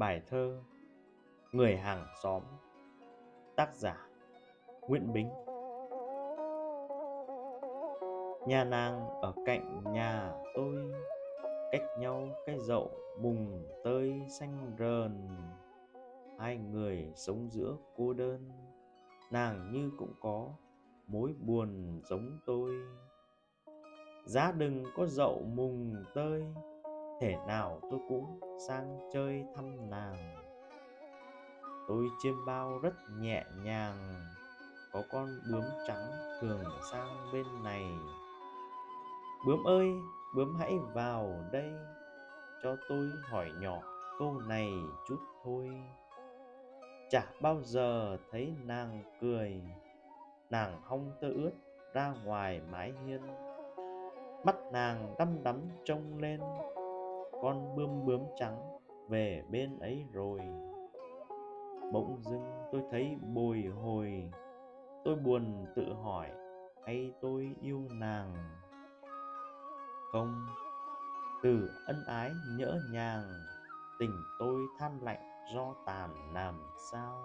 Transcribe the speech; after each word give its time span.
Bài 0.00 0.22
thơ 0.26 0.60
Người 1.52 1.76
hàng 1.76 2.06
xóm 2.22 2.42
Tác 3.56 3.74
giả 3.74 4.08
Nguyễn 4.88 5.12
Bính 5.12 5.30
Nhà 8.46 8.64
nàng 8.64 9.08
ở 9.08 9.32
cạnh 9.46 9.92
nhà 9.92 10.32
tôi, 10.54 10.74
Cách 11.72 11.82
nhau 11.98 12.28
cái 12.46 12.58
dậu 12.58 12.90
mùng 13.18 13.66
tơi 13.84 14.22
xanh 14.28 14.76
rờn. 14.78 15.28
Hai 16.38 16.56
người 16.56 17.12
sống 17.14 17.48
giữa 17.50 17.76
cô 17.96 18.12
đơn, 18.12 18.50
Nàng 19.30 19.72
như 19.72 19.90
cũng 19.98 20.12
có 20.20 20.48
mối 21.06 21.34
buồn 21.40 22.00
giống 22.04 22.38
tôi. 22.46 22.72
Giá 24.24 24.52
đừng 24.52 24.84
có 24.96 25.06
dậu 25.06 25.42
mùng 25.54 26.04
tơi 26.14 26.44
thể 27.20 27.36
nào 27.46 27.80
tôi 27.90 28.00
cũng 28.08 28.40
sang 28.68 28.98
chơi 29.12 29.44
thăm 29.54 29.90
nàng. 29.90 30.36
Tôi 31.88 32.08
chiêm 32.22 32.34
bao 32.46 32.78
rất 32.82 32.94
nhẹ 33.18 33.44
nhàng, 33.64 34.24
có 34.92 35.02
con 35.10 35.28
bướm 35.52 35.64
trắng 35.86 36.10
thường 36.40 36.64
sang 36.92 37.32
bên 37.32 37.46
này. 37.64 37.84
Bướm 39.46 39.64
ơi, 39.64 39.92
bướm 40.34 40.56
hãy 40.58 40.78
vào 40.94 41.34
đây, 41.52 41.72
cho 42.62 42.76
tôi 42.88 43.10
hỏi 43.22 43.50
nhỏ 43.60 43.80
câu 44.18 44.40
này 44.48 44.72
chút 45.08 45.18
thôi. 45.44 45.70
Chả 47.10 47.22
bao 47.40 47.62
giờ 47.62 48.16
thấy 48.30 48.54
nàng 48.64 49.02
cười, 49.20 49.62
nàng 50.50 50.80
hong 50.82 51.10
tơ 51.20 51.28
ướt 51.28 51.52
ra 51.94 52.14
ngoài 52.24 52.60
mái 52.70 52.92
hiên. 53.06 53.20
Mắt 54.44 54.56
nàng 54.72 55.14
đăm 55.18 55.42
đắm 55.44 55.60
trông 55.84 56.18
lên 56.18 56.40
con 57.42 57.76
bươm 57.76 58.06
bướm 58.06 58.20
trắng 58.36 58.78
về 59.08 59.44
bên 59.50 59.78
ấy 59.78 60.04
rồi. 60.12 60.40
Bỗng 61.92 62.22
dưng 62.22 62.68
tôi 62.72 62.82
thấy 62.90 63.16
bồi 63.34 63.64
hồi. 63.82 64.30
Tôi 65.04 65.16
buồn 65.16 65.66
tự 65.76 65.92
hỏi, 66.02 66.30
hay 66.86 67.12
tôi 67.20 67.54
yêu 67.60 67.88
nàng? 67.90 68.34
Không, 70.12 70.46
từ 71.42 71.70
ân 71.86 72.04
ái 72.06 72.30
nhỡ 72.58 72.78
nhàng, 72.92 73.24
tình 73.98 74.22
tôi 74.38 74.60
than 74.78 74.98
lạnh 75.02 75.30
do 75.54 75.74
tàn 75.86 76.34
làm 76.34 76.54
sao? 76.92 77.22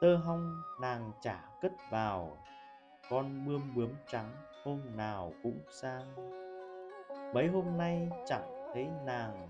Tơ 0.00 0.16
hong, 0.16 0.62
nàng 0.80 1.12
chả 1.20 1.44
cất 1.62 1.72
vào. 1.90 2.36
Con 3.10 3.46
bươm 3.46 3.60
bướm 3.76 3.90
trắng 4.08 4.30
hôm 4.64 4.80
nào 4.96 5.32
cũng 5.42 5.60
sang. 5.70 6.14
Mấy 7.34 7.48
hôm 7.48 7.76
nay 7.76 8.10
chẳng 8.26 8.55
thấy 8.76 8.88
nàng, 9.04 9.48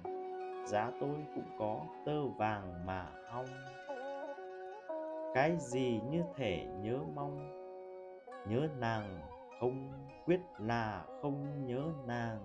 giá 0.66 0.90
tôi 1.00 1.26
cũng 1.34 1.44
có 1.58 1.80
tơ 2.04 2.26
vàng 2.26 2.86
mà 2.86 3.06
ong. 3.30 3.46
Cái 5.34 5.56
gì 5.58 6.00
như 6.10 6.22
thể 6.36 6.66
nhớ 6.80 6.98
mong, 7.14 7.38
nhớ 8.48 8.68
nàng 8.78 9.20
không, 9.60 9.92
quyết 10.26 10.40
là 10.58 11.04
không 11.22 11.66
nhớ 11.66 11.82
nàng. 12.06 12.38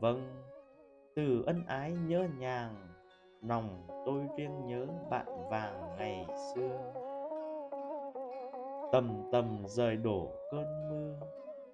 Vâng 0.00 0.42
từ 1.16 1.42
ân 1.46 1.64
ái 1.66 1.92
nhớ 2.06 2.28
nhàng, 2.38 2.88
lòng 3.42 3.86
tôi 4.06 4.26
riêng 4.36 4.66
nhớ 4.66 4.86
bạn 5.10 5.48
vàng 5.50 5.96
ngày 5.98 6.26
xưa. 6.54 6.92
Tầm 8.92 9.28
tầm 9.32 9.62
rời 9.66 9.96
đổ 9.96 10.28
cơn 10.50 10.88
mưa, 10.90 11.26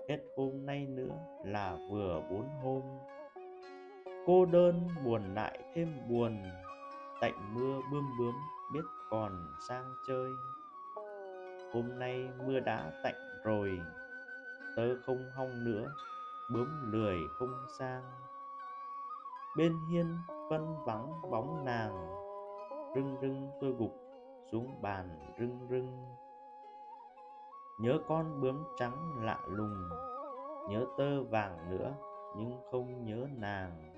hết 0.09 0.19
hôm 0.37 0.67
nay 0.67 0.87
nữa 0.87 1.15
là 1.45 1.77
vừa 1.91 2.23
bốn 2.31 2.49
hôm 2.63 2.83
cô 4.29 4.45
đơn 4.45 4.89
buồn 5.05 5.35
lại 5.35 5.59
thêm 5.75 6.09
buồn, 6.09 6.43
tạnh 7.21 7.55
mưa 7.55 7.81
bươm 7.93 8.05
bướm 8.19 8.35
biết 8.73 8.85
còn 9.11 9.55
sang 9.69 9.95
chơi. 10.07 10.31
Hôm 11.73 11.99
nay 11.99 12.31
mưa 12.47 12.61
đã 12.61 12.93
tạnh 13.05 13.15
rồi, 13.45 13.81
tớ 14.77 15.03
không 15.07 15.31
hong 15.37 15.65
nữa, 15.65 15.93
bướm 16.53 16.93
lười 16.93 17.19
không 17.39 17.67
sang. 17.79 18.03
Bên 19.57 19.77
hiên 19.91 20.19
phân 20.51 20.77
vắng 20.87 21.31
bóng 21.31 21.65
nàng, 21.65 22.09
rưng 22.95 23.17
rưng 23.21 23.51
tôi 23.61 23.73
gục 23.73 24.01
xuống 24.53 24.83
bàn 24.83 25.35
rưng 25.39 25.67
rưng. 25.71 26.07
Nhớ 27.79 27.99
con 28.09 28.41
bướm 28.41 28.65
trắng 28.79 29.25
lạ 29.25 29.39
lùng, 29.47 29.89
nhớ 30.69 30.87
tơ 30.99 31.23
vàng 31.23 31.71
nữa, 31.71 31.95
nhưng 32.37 32.61
không 32.71 33.05
nhớ 33.05 33.27
nàng 33.37 33.98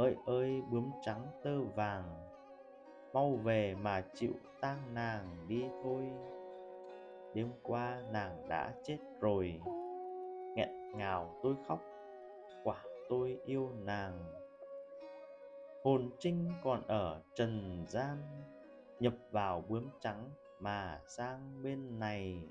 ơi 0.00 0.16
ơi, 0.26 0.62
bướm 0.70 0.90
trắng 1.02 1.26
tơ 1.42 1.60
vàng, 1.60 2.04
mau 3.12 3.30
về 3.32 3.74
mà 3.74 4.04
chịu 4.14 4.32
tang 4.60 4.94
nàng 4.94 5.48
đi 5.48 5.64
thôi. 5.82 6.02
Đêm 7.34 7.52
qua 7.62 8.02
nàng 8.12 8.48
đã 8.48 8.74
chết 8.84 8.98
rồi. 9.20 9.60
Nghẹn 10.56 10.92
ngào 10.92 11.34
tôi 11.42 11.54
khóc, 11.66 11.80
quả 12.64 12.76
tôi 13.08 13.38
yêu 13.44 13.70
nàng. 13.84 14.32
Hồn 15.84 16.10
trinh 16.18 16.52
còn 16.64 16.82
ở 16.86 17.22
trần 17.34 17.84
gian, 17.88 18.16
nhập 19.00 19.14
vào 19.30 19.64
bướm 19.68 19.88
trắng 20.00 20.30
mà 20.60 21.00
sang 21.06 21.62
bên 21.62 21.98
này. 21.98 22.42